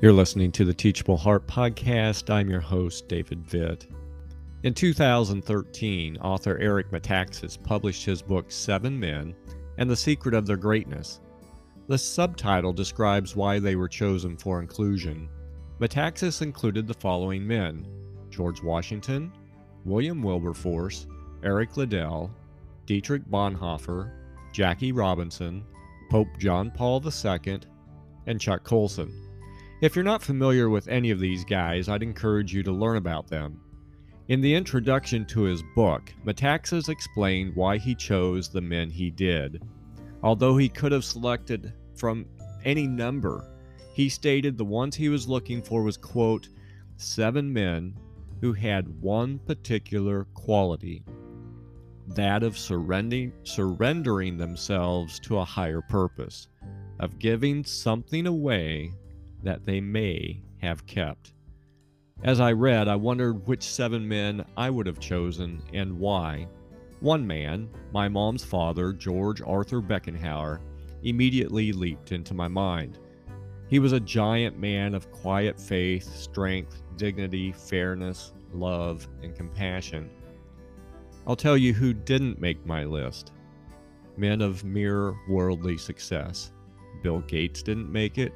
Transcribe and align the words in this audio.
You're 0.00 0.12
listening 0.12 0.52
to 0.52 0.64
the 0.64 0.72
Teachable 0.72 1.16
Heart 1.16 1.48
Podcast. 1.48 2.32
I'm 2.32 2.48
your 2.48 2.60
host, 2.60 3.08
David 3.08 3.42
Vitt. 3.44 3.88
In 4.62 4.72
2013, 4.72 6.18
author 6.18 6.56
Eric 6.56 6.92
Metaxas 6.92 7.60
published 7.60 8.04
his 8.04 8.22
book 8.22 8.52
Seven 8.52 8.96
Men 8.96 9.34
and 9.76 9.90
the 9.90 9.96
Secret 9.96 10.34
of 10.34 10.46
Their 10.46 10.56
Greatness. 10.56 11.18
The 11.88 11.98
subtitle 11.98 12.72
describes 12.72 13.34
why 13.34 13.58
they 13.58 13.74
were 13.74 13.88
chosen 13.88 14.36
for 14.36 14.60
inclusion. 14.60 15.28
Metaxas 15.80 16.42
included 16.42 16.86
the 16.86 16.94
following 16.94 17.44
men 17.44 17.84
George 18.30 18.62
Washington, 18.62 19.32
William 19.84 20.22
Wilberforce, 20.22 21.08
Eric 21.42 21.76
Liddell, 21.76 22.30
Dietrich 22.86 23.24
Bonhoeffer, 23.28 24.12
Jackie 24.52 24.92
Robinson, 24.92 25.64
Pope 26.08 26.38
John 26.38 26.70
Paul 26.70 27.02
II, 27.04 27.58
and 28.28 28.40
Chuck 28.40 28.62
Colson. 28.62 29.27
If 29.80 29.94
you're 29.94 30.04
not 30.04 30.22
familiar 30.22 30.68
with 30.68 30.88
any 30.88 31.12
of 31.12 31.20
these 31.20 31.44
guys, 31.44 31.88
I'd 31.88 32.02
encourage 32.02 32.52
you 32.52 32.64
to 32.64 32.72
learn 32.72 32.96
about 32.96 33.28
them. 33.28 33.60
In 34.26 34.40
the 34.40 34.52
introduction 34.52 35.24
to 35.26 35.42
his 35.42 35.62
book, 35.76 36.12
Metaxas 36.24 36.88
explained 36.88 37.54
why 37.54 37.78
he 37.78 37.94
chose 37.94 38.48
the 38.48 38.60
men 38.60 38.90
he 38.90 39.08
did. 39.08 39.62
Although 40.24 40.56
he 40.56 40.68
could 40.68 40.90
have 40.90 41.04
selected 41.04 41.72
from 41.94 42.26
any 42.64 42.88
number, 42.88 43.48
he 43.94 44.08
stated 44.08 44.58
the 44.58 44.64
ones 44.64 44.96
he 44.96 45.08
was 45.08 45.28
looking 45.28 45.62
for 45.62 45.84
was, 45.84 45.96
quote, 45.96 46.48
seven 46.96 47.52
men 47.52 47.96
who 48.40 48.52
had 48.52 49.00
one 49.00 49.38
particular 49.38 50.24
quality 50.34 51.04
that 52.08 52.42
of 52.42 52.58
surrendering, 52.58 53.32
surrendering 53.44 54.36
themselves 54.36 55.20
to 55.20 55.38
a 55.38 55.44
higher 55.44 55.82
purpose, 55.82 56.48
of 56.98 57.20
giving 57.20 57.62
something 57.62 58.26
away 58.26 58.92
that 59.42 59.64
they 59.64 59.80
may 59.80 60.42
have 60.58 60.86
kept. 60.86 61.32
As 62.22 62.40
I 62.40 62.52
read, 62.52 62.88
I 62.88 62.96
wondered 62.96 63.46
which 63.46 63.62
seven 63.62 64.06
men 64.06 64.44
I 64.56 64.70
would 64.70 64.86
have 64.86 64.98
chosen 64.98 65.62
and 65.72 65.98
why. 65.98 66.48
One 67.00 67.26
man, 67.26 67.68
my 67.92 68.08
mom's 68.08 68.42
father, 68.42 68.92
George 68.92 69.40
Arthur 69.40 69.80
Beckenhauer, 69.80 70.60
immediately 71.04 71.72
leaped 71.72 72.10
into 72.10 72.34
my 72.34 72.48
mind. 72.48 72.98
He 73.68 73.78
was 73.78 73.92
a 73.92 74.00
giant 74.00 74.58
man 74.58 74.94
of 74.94 75.12
quiet 75.12 75.60
faith, 75.60 76.12
strength, 76.16 76.82
dignity, 76.96 77.52
fairness, 77.52 78.32
love, 78.52 79.06
and 79.22 79.36
compassion. 79.36 80.10
I'll 81.26 81.36
tell 81.36 81.56
you 81.56 81.72
who 81.72 81.92
didn't 81.92 82.40
make 82.40 82.66
my 82.66 82.84
list 82.84 83.32
men 84.16 84.40
of 84.40 84.64
mere 84.64 85.14
worldly 85.28 85.78
success. 85.78 86.50
Bill 87.02 87.20
Gates 87.20 87.62
didn't 87.62 87.92
make 87.92 88.18
it, 88.18 88.32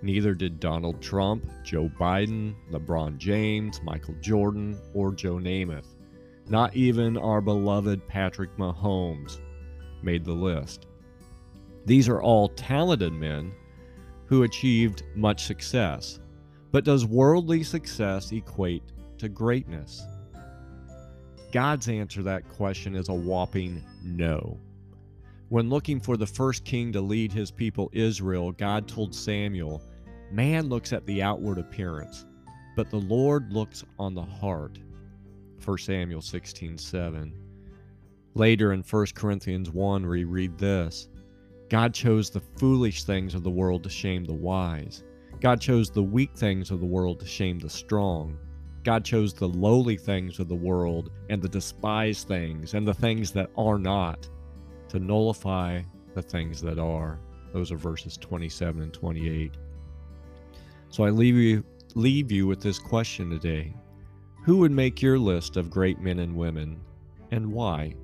Neither 0.00 0.34
did 0.34 0.60
Donald 0.60 1.02
Trump, 1.02 1.44
Joe 1.64 1.90
Biden, 1.98 2.54
LeBron 2.70 3.18
James, 3.18 3.82
Michael 3.82 4.14
Jordan, 4.20 4.78
or 4.94 5.12
Joe 5.12 5.36
Namath. 5.36 5.96
Not 6.48 6.74
even 6.76 7.16
our 7.16 7.40
beloved 7.40 8.06
Patrick 8.08 8.56
Mahomes 8.56 9.40
made 10.02 10.24
the 10.24 10.32
list. 10.32 10.86
These 11.84 12.08
are 12.08 12.22
all 12.22 12.48
talented 12.50 13.12
men 13.12 13.52
who 14.26 14.44
achieved 14.44 15.02
much 15.14 15.44
success. 15.44 16.20
But 16.70 16.84
does 16.84 17.06
worldly 17.06 17.62
success 17.62 18.30
equate 18.30 18.82
to 19.18 19.28
greatness? 19.28 20.02
God's 21.50 21.88
answer 21.88 22.20
to 22.20 22.24
that 22.24 22.48
question 22.50 22.94
is 22.94 23.08
a 23.08 23.14
whopping 23.14 23.82
no. 24.04 24.60
When 25.50 25.70
looking 25.70 25.98
for 25.98 26.18
the 26.18 26.26
first 26.26 26.66
king 26.66 26.92
to 26.92 27.00
lead 27.00 27.32
his 27.32 27.50
people 27.50 27.88
Israel, 27.94 28.52
God 28.52 28.86
told 28.86 29.14
Samuel, 29.14 29.82
Man 30.30 30.68
looks 30.68 30.92
at 30.92 31.06
the 31.06 31.22
outward 31.22 31.56
appearance, 31.56 32.26
but 32.76 32.90
the 32.90 33.00
Lord 33.00 33.50
looks 33.50 33.82
on 33.98 34.12
the 34.12 34.22
heart. 34.22 34.78
1 35.64 35.78
Samuel 35.78 36.20
16 36.20 36.76
7. 36.76 37.32
Later 38.34 38.74
in 38.74 38.82
1 38.82 39.06
Corinthians 39.14 39.70
1, 39.70 40.06
we 40.06 40.24
read 40.24 40.58
this 40.58 41.08
God 41.70 41.94
chose 41.94 42.28
the 42.28 42.42
foolish 42.58 43.04
things 43.04 43.34
of 43.34 43.42
the 43.42 43.50
world 43.50 43.82
to 43.84 43.88
shame 43.88 44.26
the 44.26 44.34
wise. 44.34 45.02
God 45.40 45.62
chose 45.62 45.90
the 45.90 46.02
weak 46.02 46.36
things 46.36 46.70
of 46.70 46.80
the 46.80 46.86
world 46.86 47.20
to 47.20 47.26
shame 47.26 47.58
the 47.58 47.70
strong. 47.70 48.36
God 48.84 49.02
chose 49.02 49.32
the 49.32 49.48
lowly 49.48 49.96
things 49.96 50.40
of 50.40 50.48
the 50.48 50.54
world 50.54 51.10
and 51.30 51.40
the 51.40 51.48
despised 51.48 52.28
things 52.28 52.74
and 52.74 52.86
the 52.86 52.92
things 52.92 53.32
that 53.32 53.48
are 53.56 53.78
not 53.78 54.28
to 54.88 54.98
nullify 54.98 55.82
the 56.14 56.22
things 56.22 56.60
that 56.62 56.78
are. 56.78 57.18
Those 57.52 57.72
are 57.72 57.76
verses 57.76 58.16
27 58.16 58.82
and 58.82 58.92
28. 58.92 59.52
So 60.90 61.04
I 61.04 61.10
leave 61.10 61.34
you 61.36 61.64
leave 61.94 62.30
you 62.30 62.46
with 62.46 62.60
this 62.60 62.78
question 62.78 63.30
today. 63.30 63.74
Who 64.44 64.58
would 64.58 64.72
make 64.72 65.02
your 65.02 65.18
list 65.18 65.56
of 65.56 65.70
great 65.70 66.00
men 66.00 66.20
and 66.20 66.36
women 66.36 66.80
and 67.30 67.52
why? 67.52 67.94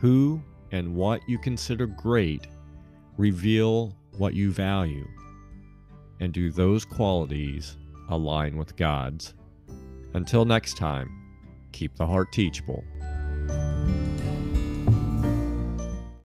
Who 0.00 0.42
and 0.72 0.94
what 0.94 1.20
you 1.28 1.38
consider 1.38 1.86
great 1.86 2.46
reveal 3.16 3.96
what 4.18 4.34
you 4.34 4.50
value. 4.50 5.06
And 6.20 6.32
do 6.32 6.50
those 6.50 6.84
qualities 6.84 7.76
align 8.08 8.56
with 8.56 8.76
God's? 8.76 9.34
Until 10.14 10.44
next 10.44 10.76
time, 10.76 11.10
keep 11.72 11.94
the 11.96 12.06
heart 12.06 12.32
teachable. 12.32 12.84